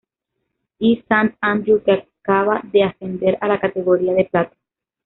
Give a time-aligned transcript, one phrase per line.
[0.87, 0.89] E.
[1.09, 4.57] Sant Andreu, que acababa de ascender a la categoría de plata.